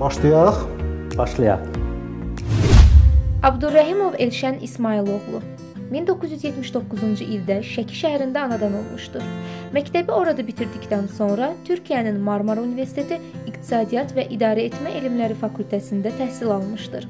[0.00, 0.56] Başlayaq.
[1.18, 1.60] Başlayaq.
[3.42, 5.38] Abdurrəhimov Elşən İsmayıloğlu
[5.92, 9.22] 1979-cu ildə Şəki şəhərində anadan olmuşdur.
[9.72, 17.06] Məktəbi orada bitirdikdən sonra Türkiyənin Marmara Universiteti İqtisadiyyat və İdarə Etmə Elmləri fakültəsində təhsil almışdır.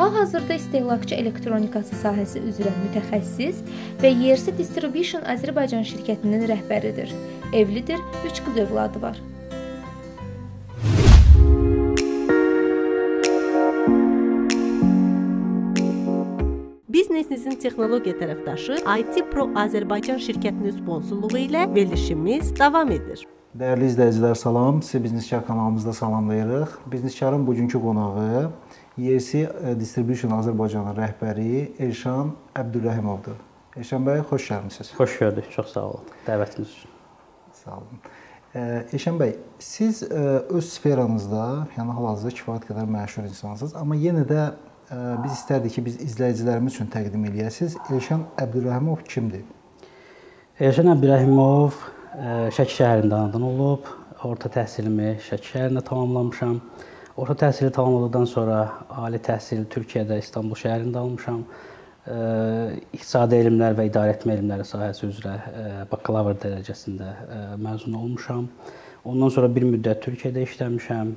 [0.00, 3.62] Hal-hazırda istehlakçı elektronikası sahəsi üzrə mütəxəssis
[4.02, 7.14] və Yersi Distribution Azərbaycan şirkətinin rəhbəridir.
[7.52, 9.22] Evlidir, 3 qız övladı var.
[17.24, 23.22] Biznesinizin texnologiya tərəfdaşı IT Pro Azərbaycan şirkətinin sponsorluğu ilə verilişimiz davam edir.
[23.56, 24.82] Dəyərli izləyicilər, salam.
[24.84, 26.74] Sizi Bizneskar kanalımızda salamlayırıq.
[26.92, 28.50] Bizneskarın bugünkü qonağı
[28.98, 29.48] YC
[29.80, 31.54] Distribution Azərbaycanın rəhbəri
[31.86, 33.40] Elşan Əbdürrəhimovdur.
[33.80, 34.92] Elşan bəy, xoş gəlmisiniz.
[34.98, 35.48] Xoş gördük.
[35.56, 36.92] Çox sağ olun dəvətiniz üçün.
[37.62, 38.04] Sağ olun.
[38.92, 41.48] Elşən bəy, siz öz sferanızda,
[41.78, 44.44] yəni hal-hazırda kifayət qədər məşhur insansınız, amma yenə də
[44.90, 47.76] biz istərdik ki, biz izləyicilərimiz üçün təqdim eləyəsiniz.
[47.90, 49.44] Elşən Əbdürrəhimov kimdir?
[50.60, 51.78] Elşən Əbdürrəhimov
[52.54, 53.88] Şəki şəhərində anadan olub.
[54.24, 56.60] Orta təhsilimi Şəki şəhərində tamamlamışam.
[57.16, 58.58] Orta təhsili tamamladıqdan sonra
[59.04, 61.44] ali təhsil Türkiyədə İstanbul şəhərində almışam.
[62.92, 65.34] İqtisadi elmlər və idarə etmə elmləri sahəsi üzrə
[65.90, 67.12] bakalavr dərəcəsində
[67.62, 68.48] məzun olmuşam.
[69.04, 71.08] Ondan sonra bir müddət Türkiyədə işləmişəm.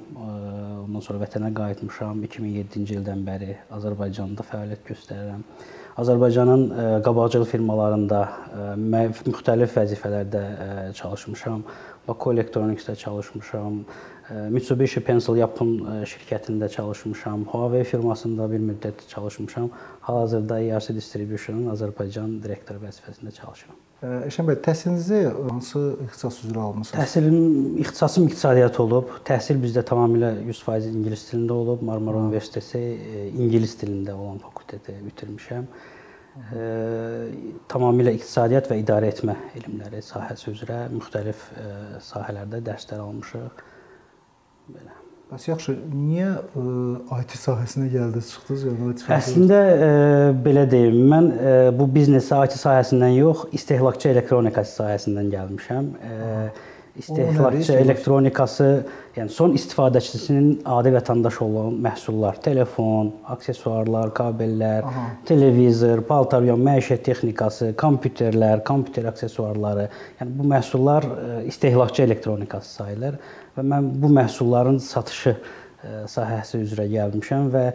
[0.83, 2.19] Ondan sonra vətənə qayıtmışam.
[2.27, 5.45] 2007-ci ildən bəri Azərbaycanda fəaliyyət göstərirəm.
[6.03, 6.65] Azərbaycanın
[7.05, 8.19] qabaqcıl firmalarında
[8.75, 10.43] müxtəlif vəzifələrdə
[10.99, 11.63] çalışmışam.
[12.09, 13.79] Baku Electronics-də çalışmışam.
[14.27, 17.45] Mitsubishi Pencil Yapın şirkətində çalışmışam.
[17.47, 19.69] Huawei firmasında bir müddət çalışmışam.
[20.01, 23.77] Hal-hazırda ERC Distribution-un Azərbaycan direktor vəzifəsində çalışıram.
[24.27, 26.99] Eşən bəy, təhsilinizi hansı ixtisas üzrə almısınız?
[26.99, 29.13] Təhsilim ixtisasım iqtisadiyyat olub.
[29.25, 31.81] Təhsil bizdə tamamilə 100% ingilis dilində olub.
[31.87, 32.83] Marmara Universiteti
[33.31, 35.71] ingilis dilində olan fakülteti bitirmişəm.
[37.71, 41.47] Tamamilə iqtisadiyyat və idarə etmə elmləri sahəsi üzrə müxtəlif
[42.11, 43.65] sahələrdə dərslər almışıq.
[44.67, 44.93] Belə.
[45.27, 46.61] Bəs yaxşı, niyə ə,
[47.21, 49.91] IT sahəsinə gəldiniz, çıxdınız yəni IT Əslində ə,
[50.43, 55.89] belə deyim, mən ə, bu biznesə IT sahəsindən yox, istehlakçı elektronikası sahəsindən gəlmişəm.
[55.99, 56.17] Ə,
[56.97, 58.67] istehlakçı elektronikası,
[59.15, 65.07] yəni son istifadəçisinin adi vətəndaş olan məhsullar, telefon, aksesuarlar, kabellər, Aha.
[65.29, 69.89] televizor, paltaryon, məişət texnikası, kompüterlər, kompüter aksesuarları,
[70.21, 71.11] yəni bu məhsullar
[71.51, 73.19] istehlakçı elektronikası sayılır
[73.57, 75.35] və mən bu məhsulların satışı
[76.09, 77.65] sahəsi üzrə gəlmişəm və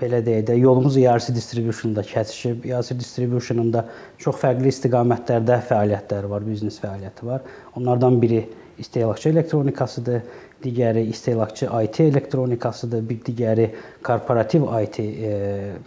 [0.00, 2.66] belə deyək də yolumuz ERC distribution-da kəsişib.
[2.66, 3.84] ERC distribution-unda
[4.22, 7.44] çox fərqli istiqamətlərdə fəaliyyətlər var, biznes fəaliyyəti var.
[7.78, 8.42] Onlardan biri
[8.78, 10.22] istehlakçı elektronikasıdır,
[10.64, 13.68] digəri istehlakçı IT elektronikasıdır, bir digəri
[14.02, 15.34] korporativ IT e,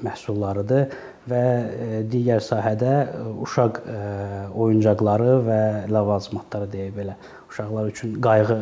[0.05, 0.97] məhsullarıdır
[1.27, 2.93] və e, digər sahədə
[3.43, 3.97] uşaq e,
[4.65, 5.61] oyuncaqları və
[5.93, 7.15] ləvazimatları deyə belə
[7.49, 8.57] uşaqlar üçün qayğı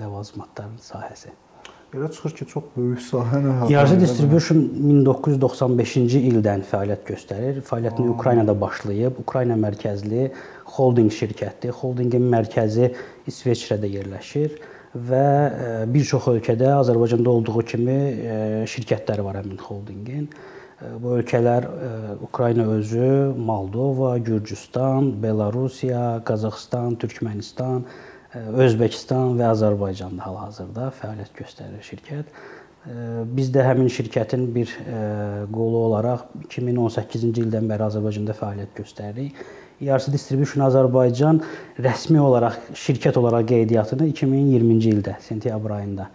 [0.00, 1.32] ləvazimatların sahəsi.
[1.92, 4.60] Elə çıxır ki, çox böyük sahəni Yarısı Distribution
[5.04, 7.58] 1995-ci ildən fəaliyyət göstərir.
[7.68, 8.14] Fəaliyyətini Aa.
[8.14, 9.18] Ukraynada başlayıb.
[9.20, 10.30] Ukrayna mərkəzli
[10.78, 11.74] holdinq şirkətdir.
[11.82, 12.94] Holdinqin mərkəzi
[13.28, 14.56] İsveçrədə yerləşir
[14.96, 18.40] və e, bir çox ölkədə Azərbaycanda olduğu kimi e,
[18.72, 20.26] şirkətləri var həmin holdinqin.
[20.82, 21.66] E, bu ölkələr
[22.22, 27.86] Ukrayna özü, Moldova, Gürcüstan, Belarusiya, Qazaxıstan, Türkmənistan,
[28.32, 32.30] Özbəkistan və Azərbaycanda hal-hazırda fəaliyyət göstərir şirkət.
[33.36, 34.72] Biz də həmin şirkətin bir
[35.52, 39.44] qolu olaraq 2018-ci ildən bəri Azərbaycanda fəaliyyət göstəririk.
[39.82, 41.42] ERC Distribution Azərbaycan
[41.84, 46.08] rəsmi olaraq şirkət olaraq qeydiyyatını 2020-ci ildə sentyabr ayında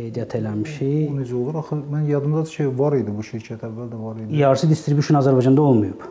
[0.00, 1.12] qeydiyyat eləmişik.
[1.12, 1.60] O necə olur?
[1.60, 4.42] Axı mən yadımdadır ki, var idi bu şirkət əvvəl də var idi.
[4.42, 6.06] ERC Distribution Azərbaycanda olmayıb.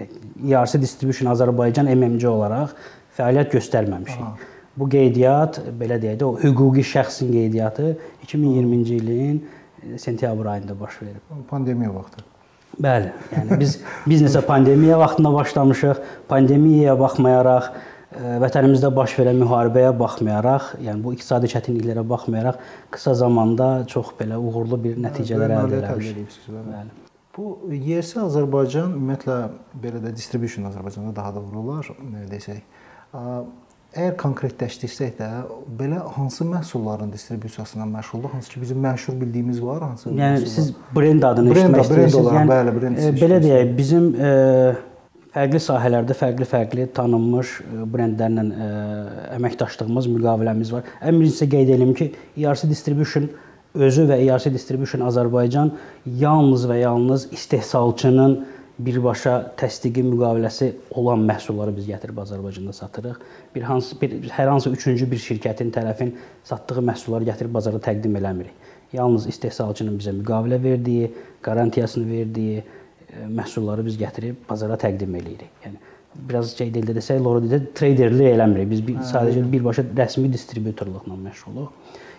[0.00, 2.74] ERC Distribution Azərbaycan MMC olaraq
[3.18, 4.24] fəaliyyət göstərməmişik.
[4.24, 4.50] Aha.
[4.76, 9.40] Bu qeydiyyat belə deyək də o hüquqi şəxsin qeydiyyatı 2020-ci ilin
[9.82, 11.34] e, sentyabr ayında baş verib.
[11.50, 12.24] Pandemiya vaxtı.
[12.80, 13.76] Bəli, yəni biz
[14.08, 16.00] biznesə pandemiya vaxtında başlamışıq.
[16.28, 17.68] Pandemiyaya baxmayaraq,
[18.42, 22.60] vətənimizdə baş verən müharibəyə baxmayaraq, yəni bu iqtisadi çətinliklərə baxmayaraq
[22.94, 26.36] qısa zamanda çox belə uğurlu bir nəticələr əldə etmişik.
[26.52, 27.00] Bəli.
[27.32, 29.36] Bu yersi Azərbaycan ümumiyyətlə
[29.82, 31.88] belə də distribution Azərbaycanda daha da vururlar,
[32.28, 32.60] desək.
[33.92, 35.26] Əgər konkretləşdirsək də,
[35.76, 38.32] belə hansı məhsulların distribusiyasından məşğuldur?
[38.32, 40.08] Hansı ki bizim məşhur bildiyimiz var, hansı?
[40.16, 42.14] Yəni siz brend adını brend, eşitmək istəyirsiniz?
[42.14, 43.02] Brend olaraq, yəni, bəli, brend.
[43.02, 44.30] E, belə deyək, bizim e,
[45.32, 47.54] fərqli sahələrdə fərqli-fərqli tanınmış
[47.92, 48.44] brendlərlə
[49.38, 50.88] əməkdaşlığımız, müqaviləmiz var.
[51.00, 53.30] Ən birincisi qeyd edim ki, ERC Distribution
[53.72, 55.72] özü və ERC Distribution Azərbaycan
[56.20, 58.42] yalnız və yalnız istehsalçının
[58.82, 63.16] birbaşa təsdiqi müqaviləsi olan məhsulları biz gətirib Azərbaycanda satırıq.
[63.54, 66.12] Bir hansı bir hər hansı üçüncü bir şirkətin tərəfin
[66.48, 68.52] satdığı məhsulları gətirib bazara təqdim eləmirik.
[68.92, 71.12] Yalnız istehsalçının bizə müqavilə verdiyi,
[71.44, 72.64] qarantiyasını verdiyi
[73.12, 75.52] məhsulları biz gətirib bazara təqdim eləyirik.
[75.64, 75.78] Yəni
[76.28, 78.70] biraz şey dildə desək, Lorodidə traderlik eləmirik.
[78.72, 81.70] Biz bir, sadəcə birbaşa rəsmi distributorluqla məşğuluq.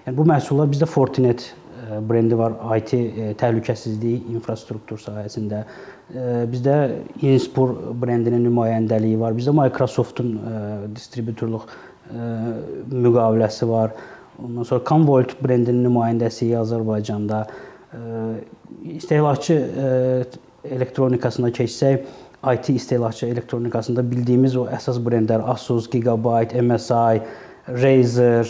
[0.06, 1.52] Yəni bu məhsullar bizdə Fortinet
[2.10, 2.94] brendi var, IT
[3.42, 5.64] təhlükəsizlik, infrastruktur sahəsində.
[6.50, 6.76] Bizdə
[7.26, 9.36] Inspur brendinin nümayəndəliyi var.
[9.38, 10.34] Bizdə Microsoft-un
[10.96, 11.68] distributorluq
[12.94, 13.94] müqaviləsi var.
[14.42, 17.44] Ondan sonra Convolt brendinin nümayəndəsiyi Azərbaycanda.
[18.96, 19.60] İstehlakçı
[20.72, 22.06] elektronikasına keçsək,
[22.54, 27.22] IT istehlakçı elektronikasında bildiyimiz o əsas brendlər Asus, Gigabyte, MSI,
[27.68, 28.50] Razer,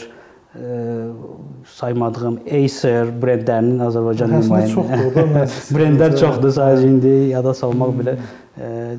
[1.74, 5.46] saymadığım Acer brendlərinin Azərbaycan nümayəndə
[5.76, 8.18] brendlər çoxdur, sadəcə indi yada salmaq belə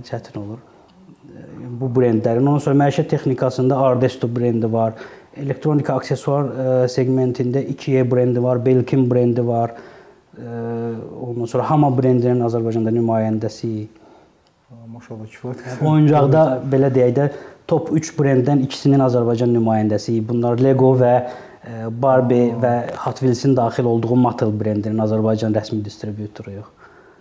[0.06, 0.62] çətin olur.
[1.74, 4.94] Bu brendlərin ondan sonra məişət texnikasında Ardesto brendi var.
[5.38, 9.74] Elektronika aksesuar segmentində 2E brendi var, Belkin brendi var.
[10.34, 13.72] Ondan sonra Hama brendinin Azərbaycanda nümayəndəsi.
[14.90, 15.64] Maşallah kifayət.
[15.90, 17.28] Oyuncaqda belə deyək də
[17.70, 20.18] top 3 brenddən ikisinin Azərbaycan nümayəndəsi.
[20.26, 21.14] Bunlar Lego və
[21.90, 22.60] Barbie Aa.
[22.60, 22.72] və
[23.06, 26.66] Hot Wheels-in daxil olduğu Mattel brendinin Azərbaycan rəsmi distributoruyuq.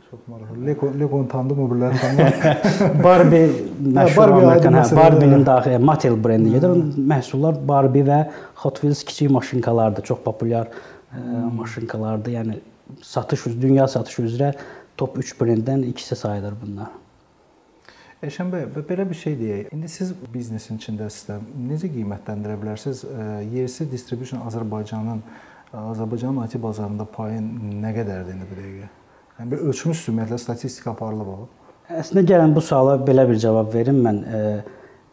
[0.10, 0.66] Çox maraqlı.
[0.68, 3.04] Lego Lego-nu tanıdım, o biriləri tanımıram.
[3.08, 3.48] Barbie
[4.00, 6.76] məşhur Amerikan, hə, Barbie-nin daxil Mattel brendi gedir.
[7.14, 8.20] Məhsullar Barbie və
[8.66, 10.68] Hot Wheels kiçik maşınkalardır, çox populyar
[11.14, 11.56] hmm.
[11.56, 12.36] maşınkalardır.
[12.36, 12.60] Yəni
[13.02, 14.54] satış dünya satışı üzrə
[14.98, 16.92] top 3 brenddən ikisi sayılır bunlar.
[18.24, 19.72] Eşən bəy, belə bir şey deyək.
[19.76, 23.02] İndi siz biznesin içindəsizsə, necə qiymətləndirə bilərsiniz?
[23.52, 25.20] Yersi distribution Azərbaycanın
[25.74, 28.88] Azərbaycanın IT bazarında payı nə qədərdir indi bu dəqiqə?
[29.40, 31.50] Yəni bir ölçmüsüz ümumiyyətlə statistika aparılıb o.
[31.92, 34.22] Əslində gəlin bu suala belə bir cavab verim mən.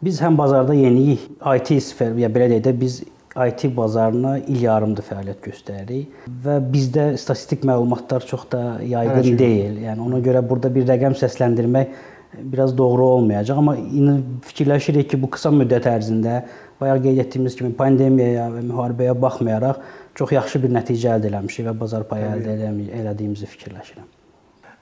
[0.01, 3.01] Biz həm bazarda yeniyik, IT sfer, ya belə deyək də biz
[3.31, 9.77] IT bazarına il yarımdır fəaliyyət göstəririk və bizdə statistik məlumatlar çox da yaygın deyil.
[9.85, 11.93] Yəni ona görə burada bir rəqəm səsləndirmək
[12.41, 14.17] biraz doğru olmayacaq, amma indi
[14.47, 16.41] fikirləşirik ki, bu qısa müddət ərzində
[16.79, 19.81] bayaq qeyd etdiyimiz kimi pandemiyaya və müharibəyə baxmayaraq
[20.15, 24.07] çox yaxşı bir nəticə əldə etmişik və bazar payı əldə elədiyimizi fikirləşirəm.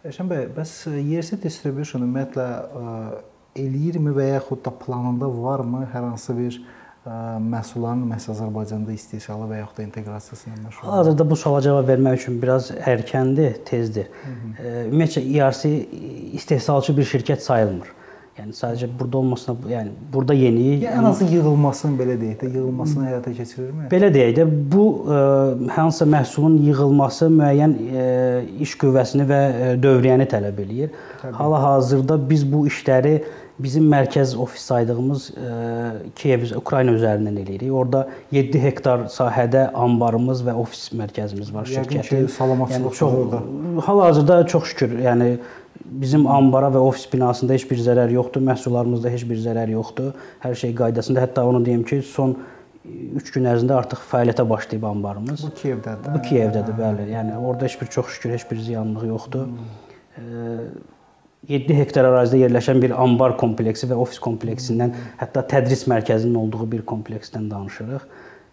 [0.09, 0.75] Əşən bəy, bəs
[1.09, 2.45] yersi distribution ümumiyyətlə
[3.59, 6.61] eləyirmi və yaxud da planında varmı hər hansı bir
[7.05, 10.89] məhsulların məhz Azərbaycanda istehsalı və yaxud da inteqrasiyası ilə məşğul?
[10.91, 14.09] Hazırda bu suala cavab vermək üçün biraz erkəndir, tezdir.
[14.59, 15.71] Ümumiyyətlə ERC
[16.41, 17.95] istehsalçı bir şirkət sayılmır.
[18.39, 23.07] Yəni sadəcə burada olmasına, yəni burada yeni, yəni ən azı yığılmasını belə deyək də, yığılmasını
[23.09, 23.87] həyata keçirirmi?
[23.91, 25.17] Belə deyək də, bu ə,
[25.75, 28.05] hansısa məhsulun yığılması müəyyən ə,
[28.63, 30.95] iş qüvvəsini və ə, dövriyyəni tələb eləyir.
[31.35, 33.17] Hal-hazırda biz bu işləri
[33.59, 35.29] bizim mərkəz ofis saydığımız
[36.19, 37.71] Kiyev, Ukrayna üzərindən eləyirik.
[37.75, 42.01] Orda 7 hektar sahədə anbarımız və ofis mərkəzimiz var şirkətin.
[42.01, 43.41] Yəqin ki, salamatçılıq yəni, çox orada.
[43.87, 45.31] Hal-hazırda çox şükür, yəni
[46.03, 50.13] bizim anbara və ofis binasında heç bir zərər yoxdur, məhsullarımızda heç bir zərər yoxdur.
[50.43, 51.25] Hər şey qaydasında.
[51.27, 52.37] Hətta onu deyim ki, son
[53.19, 55.43] 3 gün ərzində artıq fəaliyyətə başlayıb anbarımız.
[55.45, 56.13] Bu Kiyevdədir.
[56.15, 57.09] Bu Kiyevdədir, bəli.
[57.13, 59.45] Yəni orada heç bir çox şükür heç bir ziyanlıq yoxdur.
[60.15, 60.97] Hmm.
[61.47, 64.91] 7 hektar ərazidə yerləşən bir anbar kompleksi və ofis kompleksindən,
[65.21, 68.03] hətta tədris mərkəzinin olduğu bir kompleksdən danışırıq.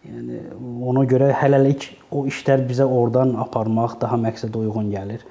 [0.07, 0.43] Yəni
[0.87, 5.25] ona görə hələlik o işlər bizə oradan aparmaq daha məqsədə uyğun gəlir.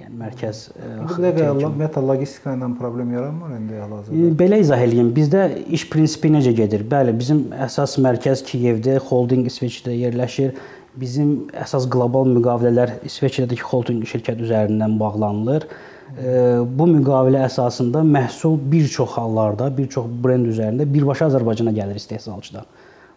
[0.00, 0.62] Yəni mərkəz
[1.02, 4.32] Bu dəqiqə ümumiyyətlə logistika ilə problem yaranmır indi hal-hazırda.
[4.40, 5.12] Belə izah eləyim.
[5.14, 5.44] Bizdə
[5.76, 6.86] iş prinsipi necə gedir?
[6.88, 10.56] Bəli, bizim əsas mərkəz Kiyevdə, holding İsveçdə yerləşir.
[10.98, 15.68] Bizim əsas qlobal müqavilələr İsveçdəki holding şirkət üzərindən bağlanılır
[16.12, 22.66] bu müqavilə əsasında məhsul bir çox hallarda, bir çox brend üzərində birbaşa Azərbaycana gəlir istehsalçıdan.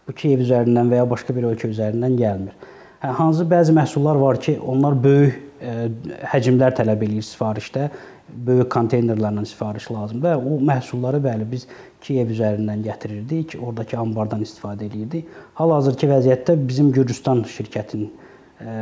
[0.06, 2.54] Bu Kiyev üzərindən və ya başqa bir ölkə üzərindən gəlmir.
[3.02, 5.74] Hə, hansı bəzi məhsullar var ki, onlar böyük ə,
[6.32, 7.88] həcmlər tələb eləyir sifarişdə,
[8.46, 10.40] böyük konteynerlərlə sifariş lazımdır.
[10.40, 11.66] O məhsulları bəli biz
[12.06, 15.26] Kiyev üzərindən gətirirdik, oradakı anbardan istifadə eləyirdik.
[15.58, 18.76] Hal-hazırki vəziyyətdə bizim Gürcüstan şirkətinin ə,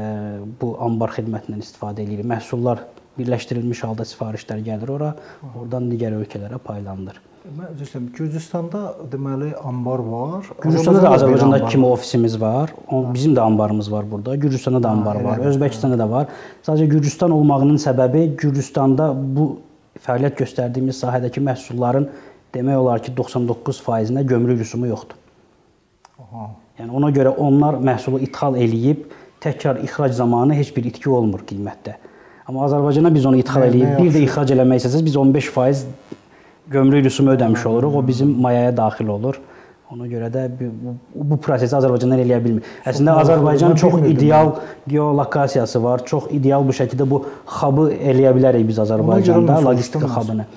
[0.61, 2.26] bu anbar xidmətindən istifadə eləyir.
[2.28, 2.85] Məhsullar
[3.18, 5.14] birləşdirilmiş halda sifarişlər gəlir ora,
[5.54, 7.21] oradan digər ölkələrə paylanılır.
[7.44, 8.06] Mən üzr istəyirəm.
[8.16, 8.80] Gürcüstanda
[9.12, 10.47] deməli anbar var.
[10.62, 12.73] Gürcüstanda da Azərbaycanda kimi ofisimiz var.
[12.88, 14.37] O bizim də anbarımız var burada.
[14.37, 15.42] Gürcüstanda da anbar var.
[15.50, 16.33] Özbəkistanda da var.
[16.64, 19.50] Sadəcə Gürcüstan olmağının səbəbi Gürcüstanda bu
[20.06, 22.09] fəaliyyət göstərdiyimiz sahədəki məhsulların
[22.56, 25.21] demək olar ki, 99%-nə gömrük rüsumu yoxdur.
[26.25, 26.49] Aha.
[26.80, 29.04] Yəni ona görə onlar məhsulu ixal eləyib
[29.44, 31.99] təkrar ixrac zamanı heç bir itki olmur qiymətdə.
[32.49, 36.13] Amma Azərbaycana biz onu nə eləyib, bir də ixrac eləmək istəsəz biz 15%
[36.75, 37.97] gömrük rüsumu ödəmiş oluruq.
[37.97, 39.41] O bizim mayaya daxil olur.
[39.93, 42.69] Ona görə də bu, bu, prosesi Azərbaycandan eləyə bilmir.
[42.85, 43.33] Əslində maraqlıdır.
[43.33, 44.53] Azərbaycan çox ideal
[44.89, 46.05] geolokasiyası var.
[46.09, 47.23] Çox ideal bu şəkildə bu
[47.61, 50.49] hub'ı eləyə bilərik biz Azərbaycanda, logistika hub'ını.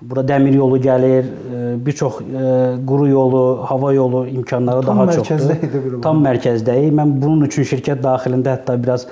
[0.00, 2.44] Bura dəmir yolu gəlir, e, bir çox e,
[2.88, 6.00] quru yolu, hava yolu imkanları Tam daha çoxdur.
[6.02, 6.94] Tam mərkəzdəyik.
[6.96, 9.04] Mən bunun üçün şirkət daxilində hətta biraz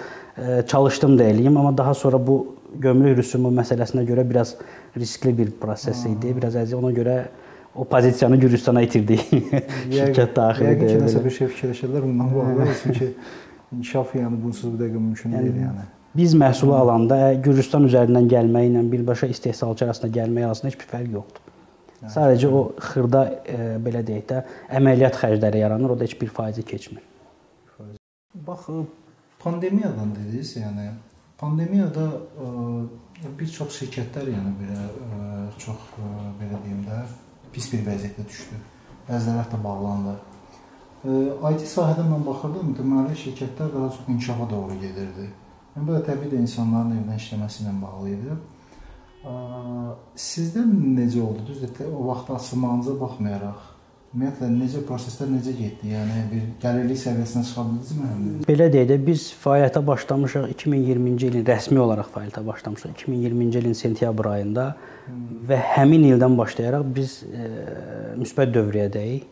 [0.67, 4.55] çalışdım da eləyim, amma daha sonra bu gömrük rüsumu məsələsinə görə biraz
[4.97, 6.35] riskli bir proses idi.
[6.37, 7.19] Biraz əziz ona görə
[7.75, 9.25] o pozisiyanı Gürcüstana itirdik.
[9.99, 12.69] şirkət daxili Yəqin ki, nəsə bir şey fikirləşirlər bundan bağlı.
[12.83, 13.13] Çünki
[13.77, 15.87] inkişaf yəni bunsuz bir dəqiqə mümkün deyil yəni.
[16.17, 21.45] Biz məhsulu alanda Gürcüstan üzərindən gəlməklə birbaşa istehsalçı arasında gəlmək arasında heç bir fərq yoxdur.
[22.15, 24.41] Sadəcə o xırda ə, belə deyək də
[24.79, 27.03] əməliyyat xərcləri yaranır, o da heç bir faizi keçmir.
[28.47, 28.83] Bax e,
[29.49, 30.89] pandemiyadan dediniz, yəni
[31.41, 32.07] pandemiyada
[32.45, 32.49] ə,
[33.39, 35.21] bir çox şirkətlər yəni belə ə,
[35.61, 36.99] çox ə, belə deyim də
[37.55, 38.59] pis bir vəziyyətə düşdü.
[39.09, 40.19] Bəziləri hətta bağlandı.
[40.19, 41.17] Ə,
[41.55, 45.31] IT sahədə mən baxırdım, deməli şirkətlər daha çox inkişafa doğru gedirdi.
[45.77, 48.39] Yəni bu da təbii də insanların evdən işləməsi ilə bağlı idi.
[49.25, 49.35] Ə,
[50.29, 51.49] Sizdə necə oldu?
[51.49, 53.78] Düzdür, o vaxt açılmağınıza baxmayaraq
[54.09, 55.91] Ümumiyyətlə necə proseslər necə getdi?
[55.93, 58.07] Yəni bir gəlirlik səviyyəsinə çıxa bildinizmi?
[58.09, 63.77] Həm Belə deyək də biz fəaliyyətə başlamışıq 2020-ci ilin rəsmi olaraq fəaliyyətə başlamışıq 2020-ci ilin
[63.77, 64.65] sentyabr ayında
[65.51, 67.51] və həmin ildən başlayaraq biz e,
[68.23, 69.29] müsbət dövriyyədəyik.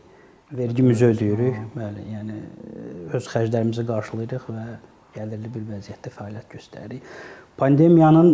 [0.61, 1.56] Vergimizi ödəyirik.
[1.73, 2.85] Bəli, yəni e,
[3.16, 4.66] öz xərclərimizi qarşılayırıq və
[5.16, 7.09] gəlirli bir vəziyyətdə fəaliyyət göstəririk.
[7.56, 8.26] Pandemiyanın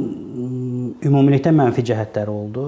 [1.06, 2.64] ümumilikdə mənfi cəhətləri oldu.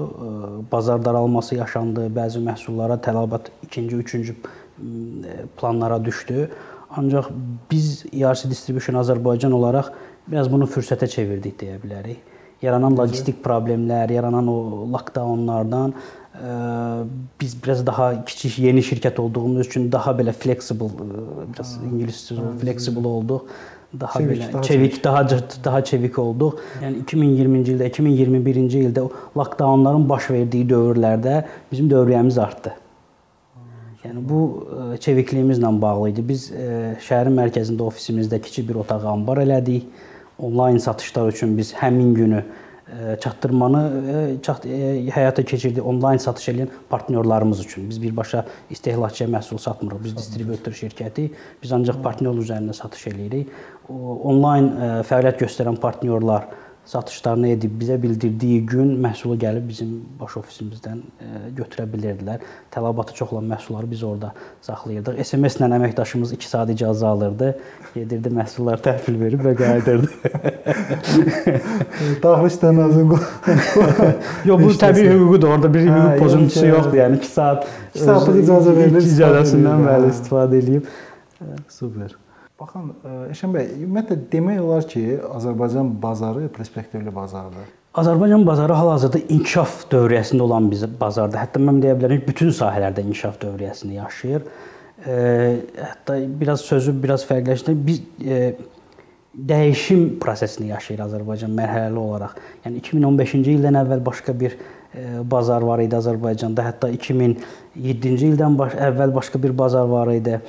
[0.71, 4.35] Bazar daralması yaşandı, bəzi məhsullara tələbat ikinci, üçüncü
[5.59, 6.49] planlara düşdü.
[6.95, 7.27] Ancaq
[7.71, 9.91] biz ERC Distribution Azərbaycan olaraq
[10.27, 12.23] biraz bunu fürsətə çevirdik deyə bilərik.
[12.63, 15.93] Yaranan logistik problemlər, yaranan o lockdownlardan
[17.41, 20.87] biz biraz daha kiçik yeni şirkət olduğumuz üçün daha belə flexible,
[21.51, 23.43] biraz ingilis sözü flexible olduq.
[23.99, 25.27] Daha Çevik, belə daha çevik, daha
[25.63, 26.57] daha çevik olduq.
[26.83, 29.03] Yəni 2020-ci ildə, 2021-ci ildə
[29.37, 32.73] lockdownların baş verdiyi dövrlərdə bizim dövriyyəmiz artdı.
[34.05, 36.25] Yəni bu ə, çevikliyimizlə bağlı idi.
[36.33, 36.67] Biz ə,
[37.05, 39.87] şəhərin mərkəzində ofisimizdə kiçik bir otaq anbar elədik.
[40.39, 42.43] Onlayn satışlar üçün biz həmin günü
[43.21, 45.81] çatdırmanı ə, çat, ə, həyata keçirdik.
[45.85, 47.89] Onlayn satış edən partnyorlarımız üçün.
[47.89, 50.03] Biz birbaşa istehlakçıya məhsul satmırıq.
[50.03, 51.29] Biz distributor şirkəti.
[51.63, 53.49] Biz ancaq partnyor üzərində satış eləyirik.
[53.89, 56.45] Onlayn ə, fəaliyyət göstərən partnyorlar
[56.85, 62.43] satışlarını edib bizə bildirdiyi gün məhsulu gəlib bizim baş ofisimizdən e, götürə bilirdilər.
[62.73, 64.33] Tələbatı çox olan məhsulları biz orada
[64.65, 65.17] saxlayırdıq.
[65.25, 67.53] SMS-lə əməkdaşımız 2 saat icazə alırdı.
[67.95, 70.11] Gedirdi məhsulları təhvil verib və qayıdırdı.
[72.23, 73.19] Daxili İşlər Nazirliyi
[74.45, 75.55] Yox, bu təbii hüququdur.
[75.55, 76.99] Orada bir hüquq pozuntusu yoxdur.
[77.01, 80.93] Yəni 2 saat İki saatlıq icazə verilir, icazəsindən bəli istifadə edib.
[81.71, 82.17] Super.
[82.55, 87.65] Baxın, ə, Eşən bəy, ümumiyyətlə demək olar ki, Azərbaycan bazarı perspektivli bazardır.
[87.99, 91.41] Azərbaycan bazarı hal-hazırda inkişaf dövriyyəsində olan bir bazardır.
[91.41, 94.45] Hətta mən deyə bilərəm ki, bütün sahələrdə inkişaf dövriyyəsini yaşayır.
[95.03, 95.17] E,
[95.81, 97.81] hətta biraz sözü biraz fərqləşdirək.
[97.89, 98.37] Biz e,
[99.51, 102.37] dəyişim prosesini yaşayır Azərbaycan mərhələli olaraq.
[102.63, 106.69] Yəni 2015-ci ildən əvvəl başqa bir e, bazar var idi Azərbaycanda.
[106.71, 110.39] Hətta 2007-ci ildən baş, əvvəl başqa bir bazar var idi.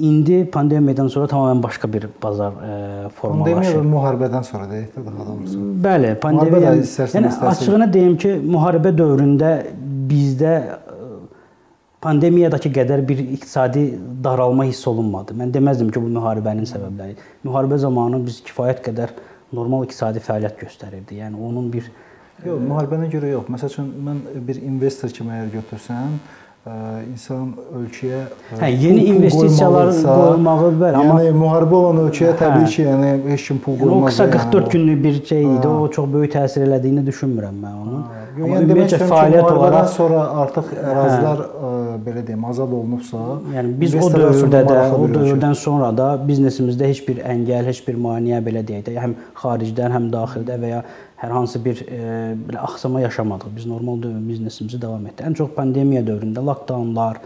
[0.00, 3.54] İndi pandemiyadan sonra tamamilə başqa bir bazar e, formalaşır.
[3.54, 5.64] Pandemiya və müharibədən sonra deyək də daha doğrusu.
[5.84, 6.72] Bəli, pandemiya.
[6.74, 9.52] də istərsən, Yəni açığını deyim ki, müharibə dövründə
[10.10, 11.08] bizdə ə,
[12.02, 13.86] pandemiyadakı qədər bir iqtisadi
[14.24, 15.36] daralma hiss olunmadı.
[15.36, 17.16] Mən deməzdim ki, bu müharibənin səbəbləri.
[17.44, 19.16] Müharibə zamanı biz kifayət qədər
[19.52, 21.20] normal iqtisadi fəaliyyət göstərirdi.
[21.24, 21.90] Yəni onun bir
[22.40, 23.50] Yox, müharibənə görə yox.
[23.52, 26.49] Məsəl üçün mən bir investor kimi əgər götürsən, ə,
[27.10, 32.00] insan ölkəyə ə, Hə, yeni pul- pul investisiyalar qoymalıdırsa, qoymağı bəli, amma- yəni müharibə olan
[32.04, 32.72] ölkəyə təbii Hə.
[32.74, 34.10] ki, yəni heç kim pul yəni, o qoymaz.
[34.12, 34.70] qısa yəni 44 o.
[34.74, 35.66] günlük bir şey idi.
[35.66, 35.80] Ha.
[35.80, 38.02] O çox böyük təsir elədiyini düşünmürəm mən onun.
[38.36, 41.72] Yox, Amma yəni demək ümumiyyətlə fəaliyyət olaraq sonra artıq ərazilər ə,
[42.06, 43.18] belə deyim, azad olunubsa,
[43.56, 47.96] Yəni biz o dövrdə də, o dövrdən sonra da biznesimizdə heç bir əngəl, heç bir
[47.96, 50.82] maneə belə deyək də, həm xaricdən, həm daxildə və ya
[51.20, 52.00] hər hansı bir e,
[52.48, 53.54] belə axsama yaşamadıq.
[53.56, 55.28] Biz normal dövr biznesimizi davam etdirdik.
[55.28, 57.20] Ən çox pandemiya dövründə lockdownlar,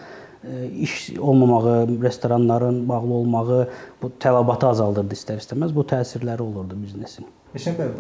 [0.77, 3.69] iş olmamağı, restoranların bağlı olmağı
[4.03, 5.75] bu tələbatı azaldırdı istər-istəməz.
[5.75, 7.27] Bu təsirləri olurdu biznesin.
[7.55, 7.93] Eşən bəy,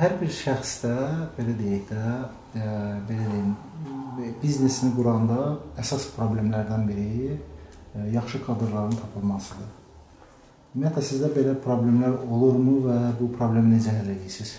[0.00, 0.92] hər bir şəxsdə
[1.36, 2.02] belə deyək də,
[3.08, 3.56] belə deyim,
[4.42, 7.36] biznesini quranda əsas problemlərdən biri
[8.14, 9.74] yaxşı kadrların tapılmasıdır.
[10.76, 14.56] Ümumiyyətlə sizdə belə problemlər olurmu və bu problemi necə həll edirsiniz?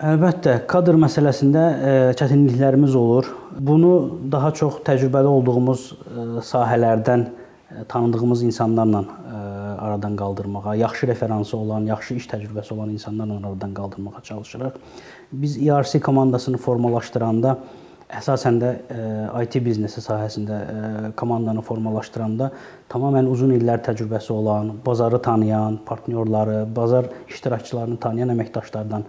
[0.00, 3.26] Əlbəttə, kadr məsələsində ə, çətinliklərimiz olur.
[3.52, 3.90] Bunu
[4.32, 9.04] daha çox təcrübəli olduğumuz ə, sahələrdən ə, tanıdığımız insanlarla
[9.80, 14.80] aradan qaldırmağa, yaxşı referansı olan, yaxşı iş təcrübəsi olan insanlarla aradan qaldırmağa çalışırıq.
[15.32, 17.54] Biz ERC komandasını formalaşdıranda
[18.10, 18.70] əsasən də
[19.44, 22.50] IT biznesi sahəsində komandanı formalaşdıranda
[22.90, 29.06] tamamilə uzun illər təcrübəsi olan, bazarı tanıyan, partnyorları, bazar iştirakçılarını tanıyan əməkdaşlardan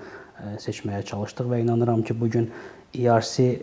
[0.64, 2.50] seçməyə çalışdıq və inanıram ki, bu gün
[2.96, 3.62] ERC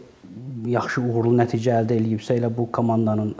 [0.68, 3.34] yaxşı uğurlu nəticə əldə eləyibsə, elə bu komandanın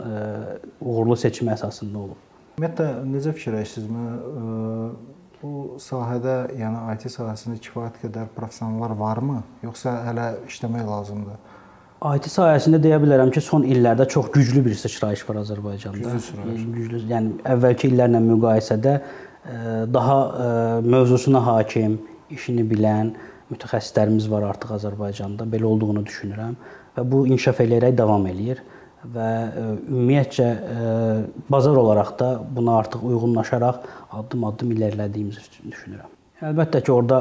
[0.81, 2.19] uğurlu seçimi əsasında olub.
[2.59, 3.87] Ümumiyyətlə necə fikirləşirsiniz?
[5.39, 11.37] Bu sahədə, yəni IT sahəsində kifayət qədər professionallar varmı, yoxsa hələ işləmək lazımdır?
[12.17, 15.95] IT sahəsində deyə bilərəm ki, son illərdə çox güclü bir sıçrayış var Azərbaycanda.
[15.95, 16.67] Güclü sıçrayış.
[16.75, 18.93] Güclü, yəni əvvəlki illərlə müqayisədə
[19.95, 20.17] daha
[20.83, 21.95] mövzusuna hakim,
[22.33, 23.13] işini bilən
[23.49, 25.47] mütəxəssislərimiz var artıq Azərbaycanda.
[25.49, 26.57] Belə olduğunu düşünürəm
[26.97, 28.61] və bu inkişaf eləyərək davam eləyir
[28.99, 29.27] və
[29.87, 30.47] ümumiyyətcə
[31.49, 33.85] bazar olaraq da buna artıq uyğunlaşaraq
[34.21, 36.09] addım-addım irəlilədiyimizi düşünürəm.
[36.49, 37.19] Əlbəttə ki, orada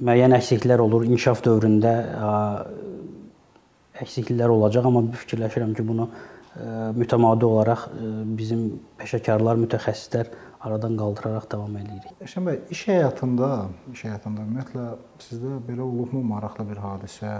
[0.00, 1.04] müəyyən əksikliklər olur.
[1.08, 1.94] İnkişaf dövründə
[4.02, 6.08] əksikliklər olacaq, amma fikirləşirəm ki, bunu
[6.98, 7.86] mütəmadi olaraq
[8.38, 12.16] bizim peşəkarlar, mütəxəssislər aradan qaldıraraq davam eləyirik.
[12.24, 13.50] Əşən bəy, iş həyatında,
[13.92, 14.86] iş həyatında ümumiyyətlə
[15.22, 17.36] sizdə belə olubmu maraqlı bir hadisə,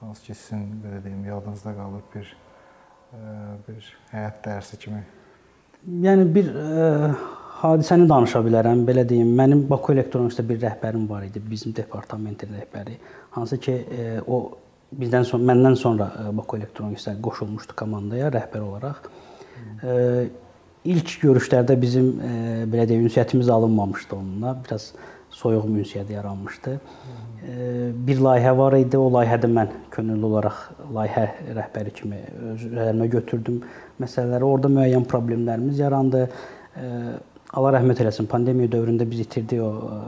[0.00, 2.36] hansı ki, sizin belə deyim, yadınızda qalıb bir
[3.68, 5.00] bir həyat dərsi kimi?
[6.04, 7.12] Yəni bir ə,
[7.62, 8.82] hadisəni danışa bilərəm.
[8.88, 12.98] Belə deyim, mənim Baku Elektronikdə bir rəhbərim var idi, bizim departamentin rəhbəri.
[13.36, 14.58] Hansı ki, ə, o
[14.98, 19.08] bizdən sonra məndən sonra Baku Elektronikdə qoşulmuşdu komandaya rəhbər olaraq.
[19.80, 19.96] Ə,
[20.94, 22.32] ilk görüşlərdə bizim e,
[22.70, 24.56] belə deyək, ünsiyyətimiz alınmamışdı onunla.
[24.64, 24.92] Biraz
[25.34, 26.74] soyuq ünsiyyət yaranmışdı.
[26.74, 27.56] E,
[28.08, 28.98] bir layihə var idi.
[28.98, 30.60] O layihədə mən könüllü olaraq
[30.94, 31.26] layihə
[31.58, 32.20] rəhbəri kimi
[32.52, 33.62] öz üzərimə götürdüm
[34.00, 34.48] məsələləri.
[34.48, 36.28] Orada müəyyən problemlərimiz yarandı.
[36.76, 36.92] E,
[37.56, 38.28] Allah rəhmət eləsin.
[38.30, 40.00] Pandemiya dövründə biz itirdik o e,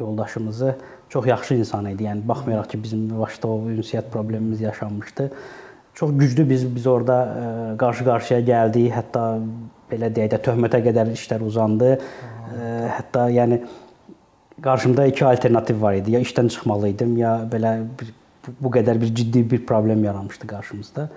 [0.00, 0.74] yoldaşımızı.
[1.08, 2.04] Çox yaxşı insan idi.
[2.04, 5.30] Yəni baxmayaraq ki, bizim başda o ünsiyyət problemimiz yaşanmışdı.
[5.96, 8.90] Çox güclü biz biz orada e, qarşı-qarşıya gəldik.
[8.92, 9.22] Hətta
[9.88, 11.94] belə deyək də töhmətə qədər işlər uzandı.
[11.96, 13.62] E, hətta yəni
[14.62, 16.12] qarşımda iki alternativ var idi.
[16.12, 18.10] Ya işdən çıxmalı idim, ya belə bir,
[18.60, 21.08] bu qədər bir ciddi bir problem yaranmışdı qarşımızda.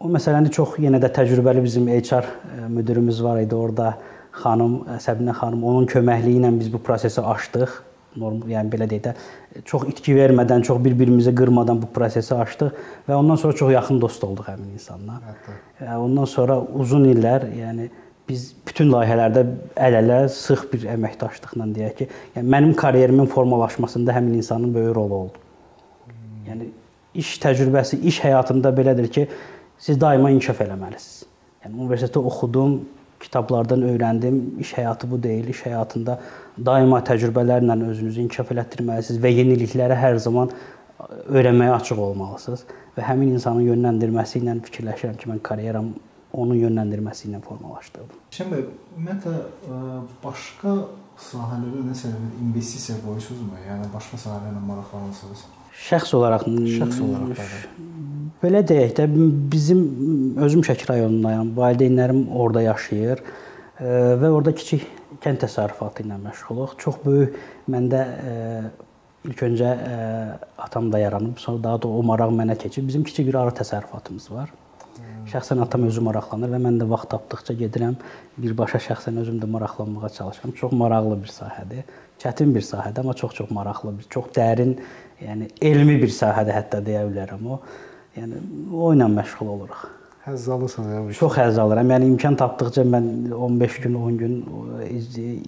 [0.00, 3.94] O məsələni çox yenə də təcrübəli bizim HR e, müdirimiz var idi orada.
[4.42, 7.78] Xanım Səbinə xanım onun köməkliyi ilə biz bu prosesi aşdıq
[8.18, 12.72] norm, yəni belə deyək də çox itki vermədən, çox bir-birimizi qırmadan bu prosesi açdıq
[13.08, 15.20] və ondan sonra çox yaxın dost olduq həmin insanla.
[15.28, 15.56] Hətta.
[15.98, 17.88] Ondan sonra uzun illər, yəni
[18.28, 19.44] biz bütün layihələrdə
[19.86, 25.42] əl-ələ sıx bir əməkdaşlıqla deyək ki, yəni mənim karyerimin formalaşmasında həmin insanın böyük rolu oldu.
[26.04, 26.36] Hmm.
[26.50, 26.70] Yəni
[27.14, 29.26] iş təcrübəsi, iş həyatında belədir ki,
[29.78, 31.26] siz daima inkişaf eləməlisiniz.
[31.64, 32.80] Yəni universitetdə oxudum,
[33.20, 34.42] kitablardan öyrəndim.
[34.60, 35.48] İş həyatı bu deyil.
[35.52, 36.18] İş həyatında
[36.66, 40.52] daima təcrübələrlə özünüzü inkişaf elətdirməlisiniz və yeniliklərə hər zaman
[41.28, 42.64] öyrənməyə açıq olmalısınız
[42.96, 45.92] və həmin insanın yönləndirməsi ilə fikirləşirəm ki, mən karyeram
[46.32, 48.18] onun yönləndirməsi ilə formalaşdırdım.
[48.36, 48.64] Şimdi
[48.96, 49.36] ümumiyyətlə
[50.24, 50.74] başqa
[51.30, 53.62] sahələrə nəsə investisiya qoyursunuzmu?
[53.68, 55.46] Yəni başqa sahələrlə maraqlanırsınız?
[55.88, 57.46] Şəxs olaraq şəxs olaraq da.
[58.40, 59.06] Belə deyək də
[59.52, 59.80] bizim
[60.40, 61.54] özüm Şəki rayonundayam.
[61.56, 63.20] Valideynlərim orada yaşayır
[63.80, 64.86] və orada kiçik
[65.24, 66.76] kənd təsərrüfatı ilə məşğuluq.
[66.80, 67.36] Çox böyük
[67.68, 68.04] məndə
[69.28, 69.74] ilk öncə
[70.56, 72.86] atam da yaranıb, sonra daha da o maraq mənə keçib.
[72.88, 74.52] Bizim kiçik bir arı təsərrüfatımız var.
[75.30, 77.98] Şəxsən atam özü maraqlanır və mən də vaxt tapdıqca gedirəm,
[78.40, 80.54] birbaşa şəxsən özüm də maraqlanmağa çalışıram.
[80.56, 81.84] Çox maraqlı bir sahədir.
[82.20, 84.74] Çətin bir sahədir, amma çox-çox maraqlı bir, çox dərin,
[85.24, 87.60] yəni elmi bir sahədir hətta deyə bilərəm o.
[88.18, 89.88] Yəni o ilə məşğul oluruq.
[90.20, 91.14] Həzz alırsan ya bu.
[91.16, 91.90] Çox həzz alıram.
[91.94, 94.34] Yəni imkan tapdıqca mən 15 gün, 10 gün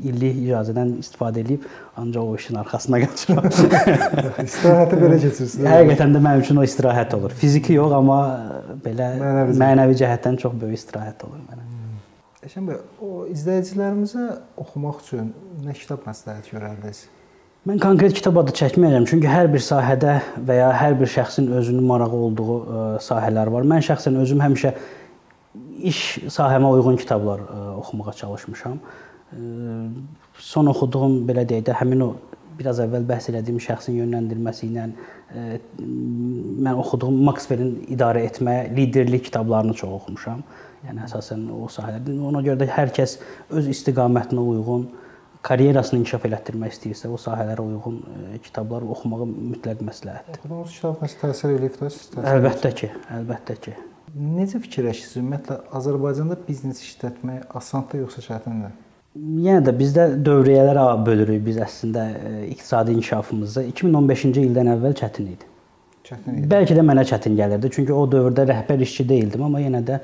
[0.09, 1.67] illik icazədən istifadə edib
[2.01, 3.49] ancaq o işin arxasına qaçıram.
[4.49, 5.69] istirahəti belə keçirsən.
[5.75, 7.37] Həqiqətən də mənim üçün o istirahət olur.
[7.43, 8.21] Fiziki yox, amma
[8.87, 11.69] belə mənəvi, mənəvi cəhətdən çox böyük istirahət olur mənə.
[12.43, 17.05] Əşən bəy, o izləyicilərimizə oxumaq üçün nə kitab məsləhət görərdiniz?
[17.63, 20.17] Mən konkret kitab adı çəkməyəcəm, çünki hər bir sahədə
[20.49, 23.69] və ya hər bir şəxsin özünün marağı olduğu ə, sahələr var.
[23.71, 24.73] Mən şəxsən özüm həmişə
[25.87, 26.01] iş
[26.35, 28.81] sahəmə uyğun kitablar ə, oxumağa çalışmışam.
[28.83, 29.45] Ə,
[30.43, 32.09] son oxuduğum belə deyək də həmin o
[32.59, 34.89] biraz əvvəl bəhs etdiyim şəxsin yönləndirməsi ilə
[35.33, 40.43] mən oxuduğum Maxwell-in idarə etmə, liderlik kitablarını çox oxumuşam.
[40.89, 42.19] Yəni əsasən o sahələrdə.
[42.27, 43.21] Ona görə də hər kəs
[43.55, 44.89] öz istiqamətinə uyğun
[45.47, 50.39] karyerasını inkişaf elətdirmək istəyirsə, o sahələrə uyğun ə, kitablar oxumağı mütləq məsləhətdir.
[50.39, 52.25] Oxuduğunuz kitab nəsə təsir eləyib də sizə?
[52.33, 53.75] Əlbəttə ki, əlbəttə ki.
[54.13, 55.19] Necə fikirləşirsiniz?
[55.23, 58.75] Ümumiyyətlə Azərbaycanda biznes işlətmək asandır yoxsa çətindir?
[59.13, 63.67] Yenə də bizdə dövriyyələrə bölürük biz əslində ə, iqtisadi inkişafımızı.
[63.75, 65.49] 2015-ci ildən əvvəl çətin idi.
[66.07, 66.51] Çətin idi.
[66.51, 69.99] Bəlkə də mənə çətin gəlirdi, çünki o dövrdə rəhbər işçi deyildim, amma yenə də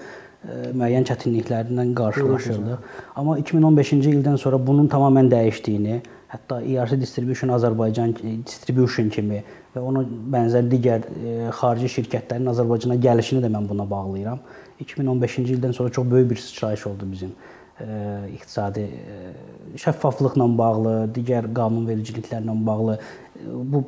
[0.47, 2.87] müəyyən çətinliklərlə qarşılaşırdıq.
[3.19, 5.99] Amma 2015-ci ildən sonra bunun tamamilə dəyişdiyini,
[6.33, 8.15] hətta ERC Distribution Azərbaycan
[8.47, 9.43] Distribution kimi
[9.75, 14.41] və ona bənzər digər ə, xarici şirkətlərin Azərbaycana gəlişini də mən buna bağlayıram.
[14.85, 18.87] 2015-ci ildən sonra çox böyük bir sıçrayış oldu bizim ə, iqtisadi
[19.81, 22.99] şəffaflıqla bağlı, digər qanunvericiliklərlə bağlı
[23.47, 23.85] bu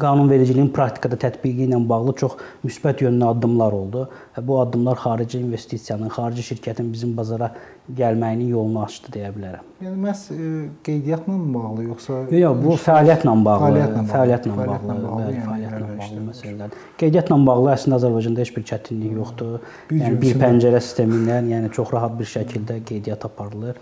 [0.00, 6.10] qanunvericiliyin praktikada tətbiqi ilə bağlı çox müsbət yönlü addımlar oldu və bu addımlar xarici investisiyanın,
[6.10, 7.52] xarici şirkətin bizim bazara
[7.96, 9.64] gəlməyinin yolunu açdı deyə bilərəm.
[9.84, 10.48] Yəni məhz e,
[10.84, 15.22] qeydiyyatla mı bağlı yoxsa Yox, yox, bu fəaliyyətlə bağlı, Fəaliyyətlə bağlı, fəaliyyətlə fəaliyyətlə bağlı, bağlı,
[15.22, 16.28] bəli, yəni fəaliyyətlə bağlı irəliləşdirilir.
[16.28, 16.84] məsələlərdir.
[17.02, 19.56] Qeydiyyatla bağlı əslində Azərbaycanda heç bir çətinlik yoxdur.
[19.90, 23.80] Bir Yəni bir pəncərə sistemi ilə, yəni çox rahat bir şəkildə qeydiyyat aparılır.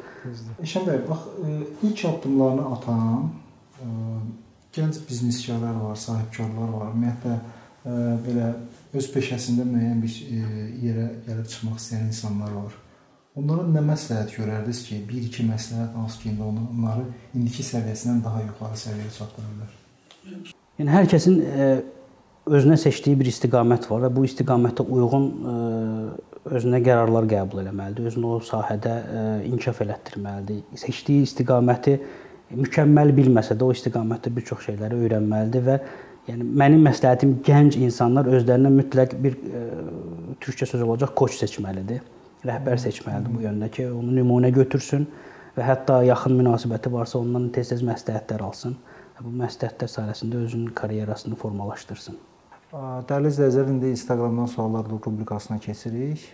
[0.63, 3.31] İşən bəy, bax e, ilk addımlarını atan
[3.81, 3.87] e,
[4.77, 6.91] gənc bizneskarlar var, sahibkarlar var.
[6.95, 7.95] Ümumiyyətlə e,
[8.27, 8.51] belə
[8.97, 12.77] öz peşəsində müəyyən bir e, yerə gəlib çıxmaq istəyən insanlar var.
[13.37, 17.03] Onlara nə məsləhət görərdiniz ki, bir iki məsləhət hansı ki, onları
[17.37, 20.55] indiki səviyyəsindən daha yuxarı səviyyəyə çatdıra bilər?
[20.81, 21.67] Yəni hər kəsin e,
[22.57, 25.57] özünə seçdiyi bir istiqamət var və bu istiqamətə uyğun e,
[26.57, 28.09] özünə qərarlar qəbul etməlidir.
[28.13, 30.63] Özünü o sahədə e, inkişaf elətdirməlidir.
[30.81, 31.99] Seçdiyi istiqaməti
[32.55, 35.79] mükəmməl bilməsə də o istiqamətdə bir çox şeyləri öyrənməlidir və
[36.29, 39.63] yəni mənim məsləhətim gənc insanlar özlərinə mütləq bir e,
[40.43, 42.05] türkçə söz olacaq koç seçməlidir.
[42.47, 45.09] Rəhbər seçməlidir bu yöndə ki, onu nümunə götürsün
[45.57, 48.77] və hətta yaxın münasibəti varsa ondan tez-tez məsləhətlər alsın.
[49.19, 52.19] Bu məsləhətlər sayəsində özünün karyerasını formalaşdırsın.
[52.77, 56.27] Dəyərli izləyicilər, indi Instagramdan suallar rubrikasına keçirik.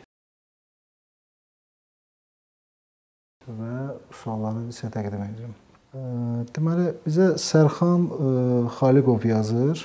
[3.47, 3.77] Və
[4.23, 5.55] sualları sizə təqdim edirəm.
[5.93, 6.01] E,
[6.57, 8.29] Deməli, bizə Sərxan e,
[8.79, 9.83] Xaliqov yazır.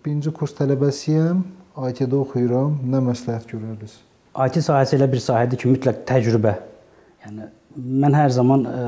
[0.00, 1.42] Birinci kurs tələbəsiyəm,
[1.90, 2.78] IT-də oxuyuram.
[2.88, 3.98] Nə məsləhət görərdiniz?
[4.40, 6.54] IT sahəsi elə bir sahədir ki, mütləq təcrübə.
[7.26, 8.80] Yəni mən hər zaman ə,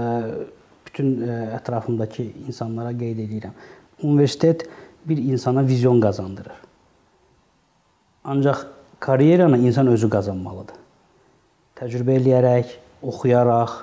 [0.89, 3.53] bütün ə, ətrafımdakı insanlara qeyd edirəm.
[4.01, 4.65] Universitet
[5.05, 6.57] bir insana vizyon qazandırır.
[8.25, 8.65] Ancaq
[9.03, 10.81] karyeranı insan özü qazanmalıdır.
[11.77, 12.77] Təcrübə eləyərək,
[13.13, 13.81] oxuyaraq,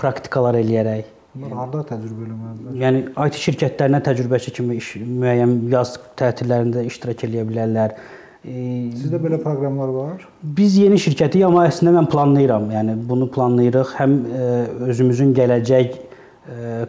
[0.00, 1.13] praktikalar eləyərək.
[1.34, 2.74] Bunlar harda təcrübə eləməlidirlər?
[2.78, 7.96] Yəni IT şirkətlərinə təcrübəçi kimi iş, müəyyən yaz tətillərində iştirak edə bilərlər.
[8.44, 8.54] E,
[8.94, 10.26] Sizdə belə proqramlar var?
[10.60, 12.68] Biz yeni şirkətiyik, amma əslində mən planlayıram.
[12.76, 13.96] Yəni bunu planlayırıq.
[13.98, 14.44] Həm ə,
[14.92, 16.04] özümüzün gələcək ə,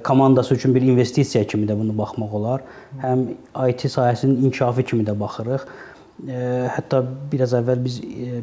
[0.06, 2.68] komandası üçün bir investisiya kimi də bunu baxmaq olar.
[3.02, 3.32] Həm
[3.66, 5.66] IT sahəsinin inkişafı kimi də baxırıq.
[6.72, 7.98] Hətta biraz əvvəl biz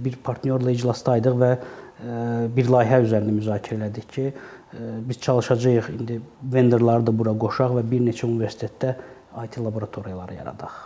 [0.04, 1.52] bir partnyorla iclasdaydıq və
[2.52, 4.26] bir layihə üzərində müzakirə elədik ki,
[5.08, 8.94] biz çalışacağıq indi vendorları da bura qoşaq və bir neçə universitetdə
[9.44, 10.76] IT laboratoriyaları yaradaq.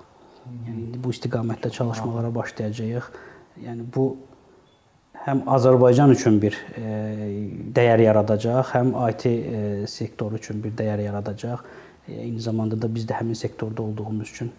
[0.67, 3.11] Yəni indi bu istiqamətdə çalışmalara başlayacağıq.
[3.65, 4.07] Yəni bu
[5.27, 6.87] həm Azərbaycan üçün bir e,
[7.75, 11.65] dəyər yaradacaq, həm IT e, sektoru üçün bir dəyər yaradacaq.
[12.07, 14.53] E, eyni zamanda da biz də həmin sektorda olduğumuz üçün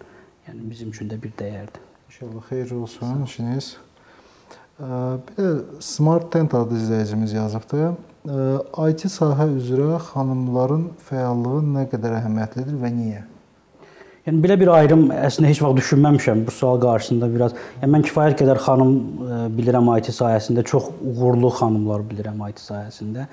[0.48, 1.84] yəni bizim üçün də bir dəyərdir.
[2.08, 3.76] İnşallah xeyirli olsun işiniz.
[4.78, 7.96] Bir də Smart Tent adlı izləyicimiz yazıbdı.
[8.28, 13.22] IT sahə üzrə xanımların fəallığı nə qədər əhəmiyyətlidir və niyə?
[14.26, 17.54] Yəni belə bir ayrım əslində heç vaxt düşünməmişəm bu sual qarşısında biraz.
[17.80, 18.92] Yəni mən kifayət qədər xanım
[19.56, 23.24] bilirəm IT sahəsində, çox uğurlu xanımlar bilirəm IT sahəsində.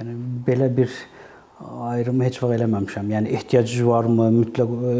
[0.00, 0.16] Yəni
[0.48, 0.90] belə bir
[1.60, 3.08] ayrımı heç vaxt eləməmişəm.
[3.12, 4.92] Yəni ehtiyac varmı, mütləq ə,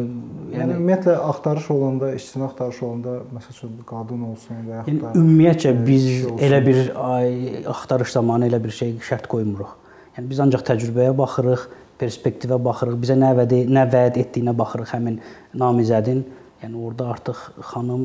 [0.51, 5.12] Yəni ümumiyyətlə axtarış olanda, işçini axtarış olanda məsəl üçün qadın olsun və yaxud Yəni da
[5.20, 6.40] ümumiyyətcə biz kişi olsun.
[6.46, 7.31] elə bir ay,
[7.75, 9.70] axtarış zamanı elə bir şey şərt qoymuruq.
[10.18, 11.64] Yəni biz ancaq təcrübəyə baxırıq,
[12.01, 15.20] perspektivə baxırıq, bizə nə vəd nə vəd etdiyinə baxırıq həmin
[15.55, 16.25] namizədin.
[16.61, 17.38] Yəni orada artıq
[17.70, 18.03] xanım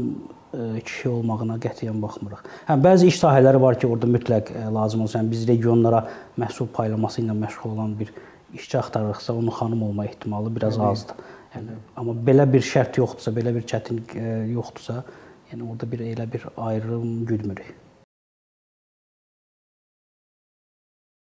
[0.54, 2.46] ə, kişi olmağına qətiyyən baxmırıq.
[2.70, 6.06] Hə bəzi iş sahələri var ki, orada mütləq lazım olsa, yəni biz regionlara
[6.39, 8.13] məhsul paylaması ilə məşğul olan bir
[8.56, 11.15] işçi axtarırıqsa onun xanım olma ehtimalı biraz azdır.
[11.56, 15.04] Yəni amma belə bir şərt yoxdursa, belə bir çətinlik e, yoxdursa,
[15.52, 17.74] yəni orada bir elə bir ayrım güdmürük.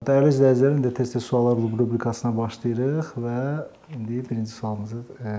[0.07, 3.37] Dəyərli izləyicilər, indi tez-tez suallar rubrikasına başlayırıq və
[3.97, 5.31] indi birinci sualımızı e,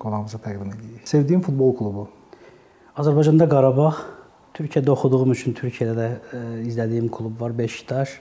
[0.00, 1.08] qonağımıza təqdim edirik.
[1.08, 2.08] Sevdiyim futbol klubu.
[2.96, 3.90] Azərbaycanda Qarabağ,
[4.56, 8.20] Türkiyədə oxuduğum üçün Türkiyədə də e, izlədiyim klub var Beşiktaş.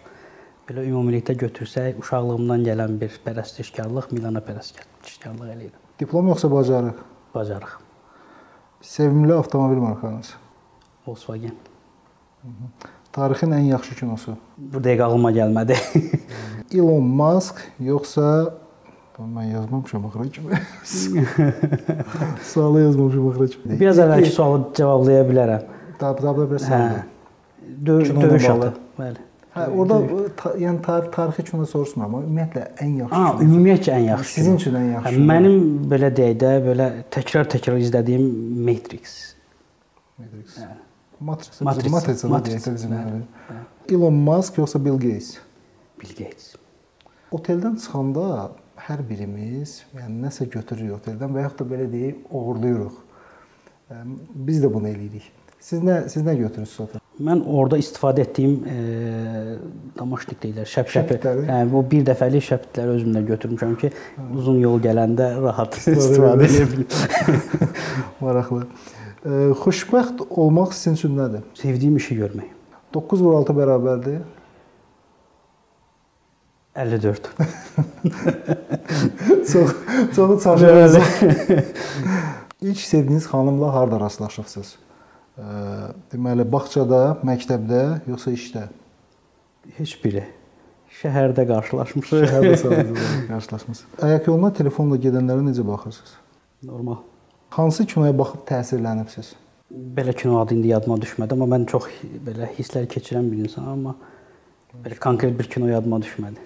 [0.64, 5.82] Belə ümumilikdə götürsək, uşaqlığımdan gələn bir pərəstişkarlıq Milana pərəstişkarlıq eləyirəm.
[6.00, 7.02] Diplom yoxsa bacarıq?
[7.36, 7.74] Bacarıq.
[8.82, 10.30] Sevimli avtomobil markanız.
[11.08, 11.58] Volkswagen.
[13.12, 14.38] Tarixin ən yaxşı kinosu.
[14.58, 15.76] Bu dəqiqə ağlıma gəlmədi.
[16.80, 18.30] Elon Musk yoxsa
[19.20, 20.62] mən yazmamışam axıra kimi.
[22.54, 23.80] Sualı yazmamışam axıra kimi.
[23.84, 25.68] Biraz əvvəlki sualı cevablaya bilərəm.
[26.00, 26.66] Dab dab bir Hə.
[26.66, 26.98] sual.
[27.86, 28.74] Dö döyüş atı.
[29.00, 29.28] Bəli.
[29.54, 29.98] Hə, orada
[30.40, 33.18] ta, yəni tarix tarixi kino soruşmuram, amma ümumiyyətlə ən yaxşı.
[33.20, 34.32] Ha, ümumiyyətcə ən yaxşı.
[34.40, 35.12] Sizin üçün ən yaxşı.
[35.14, 35.60] Hə, Mənim
[35.92, 38.26] belə deyək də, belə təkrar-təkrar izlədiyim
[38.66, 39.14] Matrix.
[40.18, 40.58] Matrix.
[40.58, 40.72] Hə.
[41.30, 41.62] Matrix.
[41.62, 41.92] Matrix.
[41.92, 42.24] Matrix.
[42.24, 42.26] Matrix.
[42.34, 42.68] Matrix.
[42.80, 43.62] bizim Bəli, əli.
[43.94, 45.38] Elon Musk yoxsa Bill Gates?
[46.02, 46.50] Bill Gates.
[47.38, 48.26] Oteldən çıxanda
[48.88, 53.00] hər birimiz, yəni nəsə götürürük oteldən və yaxud da belə deyək, oğurluyuruq.
[53.94, 54.18] Yəni,
[54.50, 55.30] Biz də bunu eləyirik.
[55.62, 57.03] Siz nə siz nə götürürsüz oteldən?
[57.22, 58.76] Mən orada istifadə etdiyim e,
[60.00, 61.20] damaşnik deyirlər, şəp-şəpi.
[61.46, 63.92] Hə, bu bir dəfəlik şəpitləri özümlə götürmüşəm ki,
[64.34, 66.88] uzun yol gələndə rahat istifadə edə bilim.
[68.24, 68.66] Maraqlı.
[68.66, 69.30] E,
[69.62, 71.46] xoşbəxt olmaq sizin üçün nədir?
[71.60, 72.50] Sevdiyim işi görmək.
[72.98, 74.24] 9 vur 6 bərabərdir.
[76.76, 77.30] 54.
[79.52, 79.76] çox
[80.16, 81.02] çox çaşırıcı.
[82.62, 84.76] İlk sevdiyiniz xanımla harda rastlaşıbsınız?
[85.34, 88.68] Deməli bağçada, məktəbdə, yoxsa işdə?
[89.80, 90.28] Heç biri.
[91.00, 92.26] Şəhərdə qarşılaşmışıq.
[92.30, 93.98] Şəhərdə sadəcə qarşılaşmısınız.
[94.06, 96.14] Ayaq yoluna telefonla gedənlərə necə baxırsınız?
[96.70, 97.02] Normal.
[97.58, 99.34] Hansı kinoya baxıb təsirlənibsiz?
[99.74, 101.90] Belə kino adı indi yadıma düşmədi, amma mən çox
[102.28, 106.46] belə hisslər keçirən bir insanam, amma belə konkret bir kino yadıma düşmədi.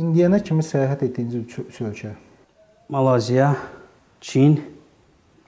[0.00, 2.14] İndiyənə kimi səyahət etdiyiniz üç, ölkə.
[2.92, 3.52] Malaziyya,
[4.24, 4.56] Çin,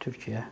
[0.04, 0.44] Türkiyə.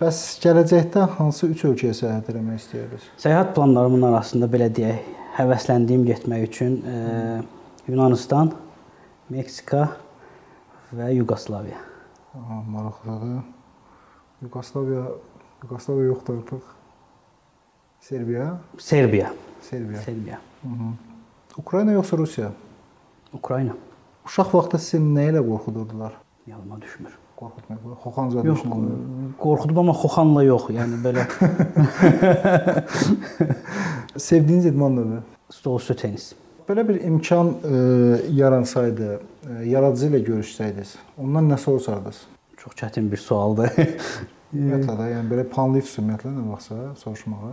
[0.00, 3.08] Bəs gələcəkdə hansı üç ölkəyə səyahət etmək istəyirsiniz?
[3.20, 6.94] Səyahət planlarımın arasında belə deyək, həvəsləndiyim getmək üçün e,
[7.84, 8.54] Yunanistan,
[9.28, 9.82] Meksika
[10.96, 11.84] və Yuqoslaviya.
[12.32, 13.44] Aha, maraqlıdır.
[14.40, 15.04] Yugoslaviya,
[15.62, 16.74] Yugoslaviya yoxdur artıq.
[18.00, 19.32] Serbiya, Serbiya.
[19.68, 20.00] Serbiya.
[20.00, 20.38] Serbiya.
[21.60, 22.52] Ukrayna yoxsa Rusiya?
[23.36, 23.76] Ukrayna.
[24.24, 26.16] Uşaq vaxtı sizi nə ilə qorxudurdular?
[26.46, 27.18] Yadıma düşmür.
[27.40, 27.78] Qorxutmaq.
[28.04, 28.64] Xoxan zad Yox,
[29.40, 31.24] qorxudum amma Xoxanla yox, yəni belə
[34.28, 35.20] Sevdiyiniz idman növü?
[35.50, 36.32] stol üstü tenis.
[36.68, 37.78] Belə bir imkan e,
[38.36, 42.20] yaransaydı, e, yaradıcı ilə görüşsəydiniz, ondan nə soruşardınız?
[42.60, 43.72] Çox çətin bir sualdır.
[44.54, 47.52] Ümumiyyətlə də, yəni belə planlayırsınız ümumiyyətlə nə vaxtsa soruşmağa.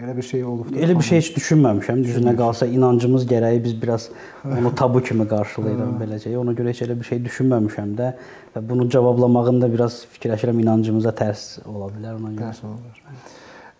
[0.00, 0.78] Elə bir şey olubdu.
[0.80, 2.00] Elə bir şey heç düşünməmişəm.
[2.06, 4.08] Düzünə qalsa inancımız gərəyi biz biraz
[4.44, 6.32] onu tabu kimi qarşılayırıq beləcə.
[6.40, 8.12] Ona görə heç elə bir şey düşünməmişəm də
[8.54, 12.48] və bunu cavablamağın da biraz fikirləşirəm inancımıza tərs ola bilər ona görə.
[12.48, 13.02] dərs olur.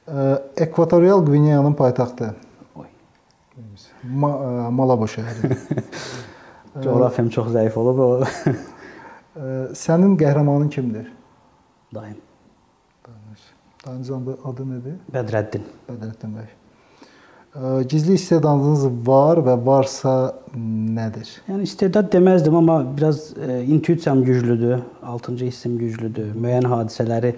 [0.08, 2.34] E, Ekvatorial Qvineyanın paytaxtı.
[4.04, 4.30] Ma
[4.70, 5.56] Malabo şəhəri.
[6.84, 8.26] Coğrafiyam çox zəif olub
[9.76, 11.08] Sənin qəhrəmanın kimdir?
[11.94, 12.16] daim.
[13.86, 14.96] Danışan adı nədir?
[15.14, 15.62] Bədrəddin.
[15.88, 16.48] Bədrəddin bəy.
[17.90, 20.12] Gizli istedadınız var və varsa
[20.96, 21.30] nədir?
[21.48, 26.28] Yəni istedad deməzdim, amma biraz e, intuisiyam güclüdür, 6-cı hissim güclüdür.
[26.36, 27.32] Müəyyən hadisələri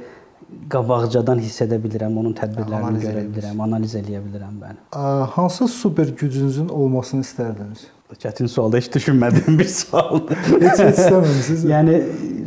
[0.75, 4.79] qabaqcadan hiss edə bilirəm, onun tədbirlərini Analiz görə bilirəm, analiz eləyə bilirəm bəli.
[5.39, 7.87] Hansı super gücünüzün olmasını istərdiniz?
[8.21, 10.37] Çətin sualda heç düşünmədiyim bir sualdır.
[10.61, 11.63] Heç istəməmisiniz?
[11.71, 11.95] yəni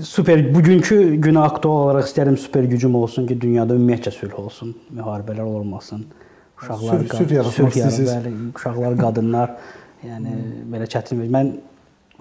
[0.05, 5.41] super bugünkü günə aktual olaraq istərdim super gücüm olsun ki, dünyada ümumiyyətcə sülh olsun, müharibələr
[5.41, 6.05] olmasın.
[6.61, 8.11] Uşaqlar Sülh- sülh yaratmaq istəyirsiniz.
[8.13, 9.55] bəli, uşaqlar, qadınlar,
[10.05, 10.35] yəni
[10.73, 11.25] belə çətin.
[11.33, 11.55] Mən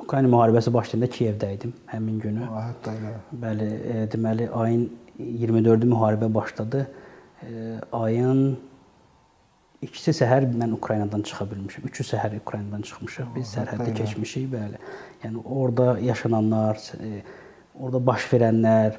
[0.04, 2.48] Ukrayna müharibəsi başlayanda Kiyevdə idim həmin günü.
[2.50, 3.12] Hətta elə.
[3.44, 4.88] Bəli, e, deməli ayın
[5.20, 6.86] 24-ü müharibə başladı.
[7.42, 7.46] E,
[7.92, 8.56] ayın
[9.84, 11.88] ikisi səhər mən Ukraynadan çıxa bilmişəm.
[11.90, 13.32] Üçü səhər Ukraynadan çıxmışıq.
[13.36, 14.80] Biz sərhəddə keçmişik, bəli.
[15.24, 17.22] Yəni orada yaşananlar, e,
[17.74, 18.96] orada baş verənlər,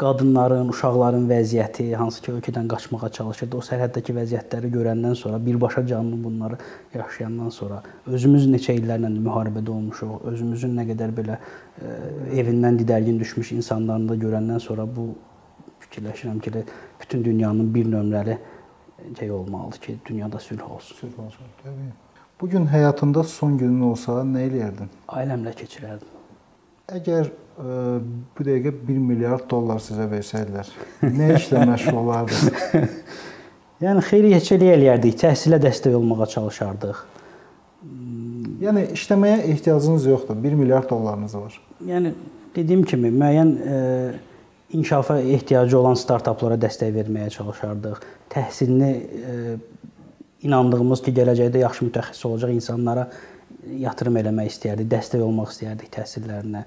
[0.00, 3.56] qadınların, uşaqların vəziyyəti, hansı ki ölkədən qaçmağa çalışırdı.
[3.56, 6.58] O sərhəddəki vəziyyətləri görəndən sonra birbaşa canlı bunları
[6.94, 11.96] yaşayandan sonra özümüz neçə illərlə müharibədə olmuşuq, özümüzün nə qədər belə e,
[12.42, 15.10] evindən didərgin düşmüş insanlarını da görəndən sonra bu
[15.84, 16.64] fikirləşirəm ki,
[17.00, 18.38] bütün dünyanın bir nömrəli
[19.18, 20.96] şey olmalıdır ki, dünyada sülh olsun.
[20.96, 21.46] Sülh olsun.
[21.64, 21.92] Təbii.
[22.40, 24.88] Bu gün həyatında son günün olsa nə eləyərdin?
[25.12, 26.08] Ailəmlə keçirərdim.
[26.90, 27.74] Əgər ə,
[28.36, 30.70] bu dəqiqə 1 milyard dollar sizə versəydilər,
[31.04, 32.96] nə işlə məşğul olardınız?
[33.80, 37.04] Yəni xeyri heçəlik eləyərdik, təhsilə dəstək olmağa çalışardıq.
[38.60, 40.42] Yəni işləməyə ehtiyacınız yoxdur.
[40.42, 41.60] 1 milyard dollarınız var.
[41.88, 42.12] Yəni
[42.56, 43.78] dediyim kimi müəyyən e,
[44.72, 48.00] inkişafa ehtiyacı olan startaplara dəstək verməyə çalışardıq.
[48.30, 49.34] Təhsilini e,
[50.46, 53.08] inandığımız ki, gələcəkdə yaxşı mütəxəssis olacaq insanlara
[53.80, 56.64] yatırım eləmək istəyərdik, dəstək olmaq istəyərdik təhsillərinə.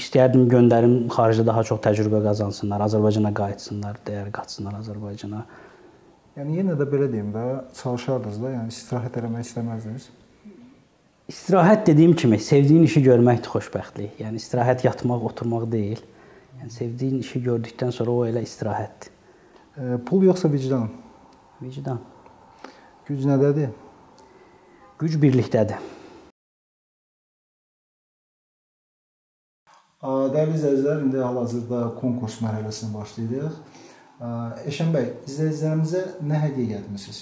[0.00, 5.42] İstəyərdim göndərim xaricdə daha çox təcrübə qazansınlar, Azərbaycana qayıtsınlar, dəyər qatsınlar Azərbaycana.
[6.38, 7.44] Yəni yenə də belə deyim də,
[7.80, 10.06] çalışardınız da, yəni istirahət eləmək istəməzdiniz.
[11.28, 14.14] İstirahət dediyim kimi sevdiyin işi görməkdir xoşbəxtlik.
[14.22, 16.00] Yəni istirahət yatmaq, oturmaq deyil.
[16.58, 19.12] Yəni sevdiyin işi gördükdən sonra o elə istirahətdir.
[19.78, 20.88] E, pul yoxsa vicdan?
[21.62, 22.00] Vicdan.
[23.06, 23.70] Güc nədədir?
[24.98, 25.78] Güc birlikdədir.
[29.98, 33.56] Dəyərli izləyicilər, indi hal-hazırda konkurs mərhələsinə başlayırıq.
[34.70, 37.18] Eşən bəy, izləyicilərimizə nə hədiyyə gətirmisiniz?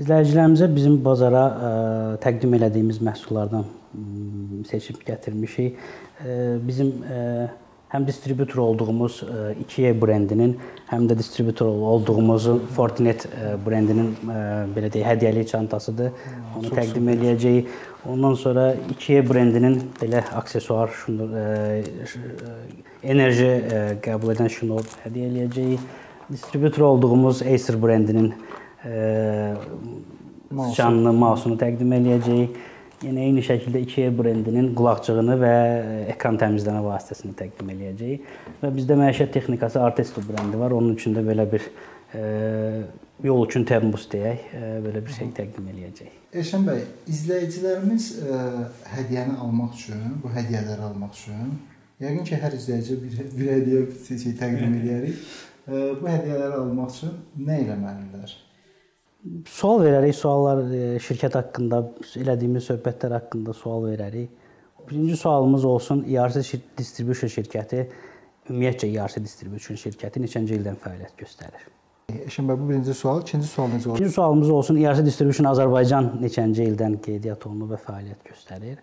[0.00, 1.70] İzləyicilərimizə bizim bazara ə,
[2.22, 3.66] təqdim elədiyimiz məhsullardan
[4.70, 5.78] seçib gətirmişik.
[6.22, 7.20] Ə, bizim ə,
[7.90, 10.56] həm distributor olduğumuz ə, 2E brendinin,
[10.90, 14.42] həm də distributor olduğumuz Fortinet ə, brendinin ə,
[14.76, 16.12] belə deyək, hədiyyəlik çantasıdır.
[16.58, 17.72] Onu təqdim eləyəcəyik.
[18.10, 21.34] Ondan sonra 2E brendinin belə aksesuar şunur
[23.02, 25.90] enerji ə, qəbul edən şnur hədiyyə eləyəcəyik.
[26.30, 28.30] Distributor olduğumuz Acer brendinin
[30.76, 32.60] canlı mausunu təqdim eləyəcəyik.
[33.00, 35.52] Yenə eyni şəkildə 2E brendinin qulaqcığını və
[36.12, 38.26] ekran təmizləmə vasitəsini təqdim eləyəcəyik.
[38.60, 40.74] Və bizdə məişət texnikası Artesto brendi var.
[40.76, 41.64] Onun üçün də belə bir
[42.12, 42.24] e,
[43.24, 46.18] yol üçün termos deyək, e, belə bir şey təqdim eləyəcəyik.
[46.42, 46.84] Eşən bəy,
[47.14, 48.42] izləyicilərimiz ə,
[48.92, 51.56] hədiyyəni almaq üçün, bu hədiyyələri almaq üçün
[52.04, 55.24] yəqin ki, hər izləyici bir, bir hədiyyə şey təqdim eləyərik.
[55.64, 57.16] Ə, bu hədiyyələri almaq üçün
[57.48, 58.38] nə etməlidirlər?
[59.20, 61.82] Sual verərik, suallar e, şirkət haqqında,
[62.22, 64.30] elədiyimiz söhbətlər haqqında sual verərik.
[64.88, 67.82] Birinci sualımız olsun, ERC şir distribution şirkəti
[68.48, 71.66] ümumiyyətcə ERC distribution şirkəti neçənci ildən fəaliyyət göstərir?
[72.14, 73.20] Eşən bəy, bu birinci sual.
[73.20, 74.00] İkinci sual necə olur?
[74.00, 78.80] İkinci sualımız olsun, ERC distribution Azərbaycan neçənci ildən qeydiyyat olunub və fəaliyyət göstərir?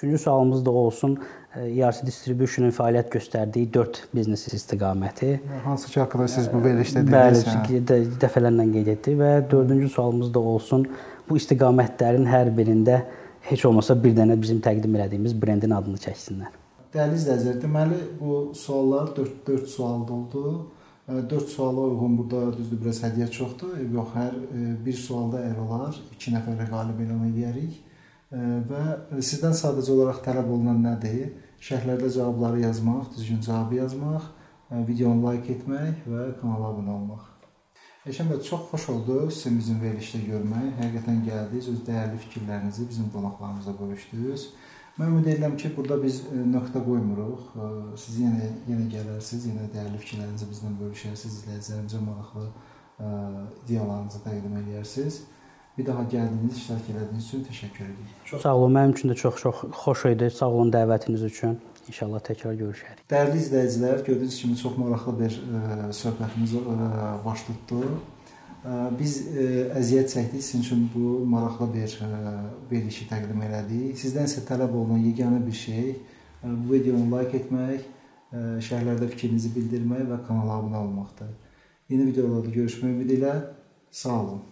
[0.00, 1.18] Üçüncü sualımız da olsun,
[1.54, 5.34] ERC Distribution-un fəaliyyət göstərdiyi 4 biznes istiqaməti.
[5.64, 7.42] Hansı ki haqqında siz bu verilişdə dediniz?
[7.44, 10.86] Bəli, dəfələrlə qeyd etdik və dördüncü sualımız da olsun,
[11.28, 13.02] bu istiqamətlərin hər birində
[13.50, 16.56] heç olmasa bir dənə bizim təqdim etdiyimiz brendin adını çəksinlər.
[16.96, 20.54] Dəyərli izləyicilər, deməli bu suallar 4 4 sual oldu.
[21.10, 23.76] 4 suala uyğun burada düzdür biraz hədiyyə çoxdur.
[23.92, 24.42] Yox, hər
[24.80, 27.89] bir sualda əgər olar, 2 nəfərə qalib elan edərik
[28.30, 28.82] və
[29.18, 31.32] sizdən sadəcə olaraq tələb olunan nədir?
[31.60, 34.30] Şərhlərdə cavabları yazmaq, düzgün cavabı yazmaq,
[34.88, 37.26] videonu like etmək və kanala abunə olmaq.
[38.08, 40.68] Eşən bəy, çox xoş oldu sizin bizim verilişdə görmək.
[40.78, 44.46] Həqiqətən gəldiniz, öz dəyərli fikirlərinizi bizim qonaqlarımızla bölüşdünüz.
[44.96, 47.50] Mən ümid edirəm ki, burada biz nöqtə qoymuruq.
[48.00, 52.46] Siz yenə yenə gələrsiniz, yenə dəyərli fikirlərinizi bizlə bölüşərsiniz, izləyicilərimizə maraqlı
[53.66, 55.20] ideyalarınızı təqdim edərsiniz.
[55.80, 58.08] Bir daha gəldiyiniz, iştirak etdiyiniz üçün təşəkkür edirik.
[58.28, 58.72] Çox sağ olun.
[58.76, 60.26] Mənim üçün də çox-çox xoş idi.
[60.30, 61.54] Sağ olun dəvətiniz üçün.
[61.88, 63.00] İnşallah təkrar görüşərik.
[63.08, 66.90] Dəyərli izləyicilər, gördüyünüz kimi çox maraqlı bir ə, e, söhbətimiz ə, e,
[67.24, 67.80] baş tutdu.
[67.86, 69.46] Ə, e, biz ə,
[69.80, 72.12] əziyyət çəkdik, sizin üçün bu maraqlı bir ə,
[72.74, 73.96] verilişi təqdim elədik.
[74.04, 79.56] Sizdən isə tələb olunan yeganə bir şey ə, bu videonu like etmək, ə, şərhlərdə fikrinizi
[79.56, 81.34] bildirmək və kanala abunə olmaqdır.
[81.88, 83.36] Yeni videolarda görüşmək ümidi ilə
[83.90, 84.48] sağ olun.